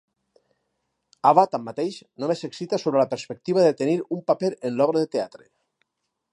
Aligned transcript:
Ava, 1.31 1.43
tanmateix, 1.55 1.99
només 2.23 2.41
s'excita 2.45 2.81
sobre 2.85 3.03
la 3.03 3.07
perspectiva 3.13 3.69
de 3.69 3.77
tenir 3.83 3.97
un 4.17 4.27
paper 4.33 4.53
en 4.71 4.77
l'obra 4.81 5.05
de 5.07 5.15
teatre. 5.17 5.51